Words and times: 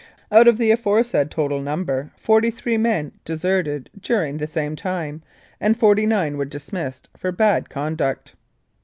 Out 0.31 0.47
of 0.47 0.57
the 0.57 0.71
aforesaid 0.71 1.29
total 1.29 1.61
num 1.61 1.83
ber, 1.85 2.09
43 2.17 2.75
men 2.75 3.11
deserted 3.23 3.91
during 4.01 4.37
the 4.37 4.47
same 4.47 4.75
time, 4.75 5.21
and 5.59 5.77
49 5.77 6.37
were 6.37 6.45
dismissed 6.45 7.07
for 7.15 7.31
bad 7.31 7.69
conduct. 7.69 8.33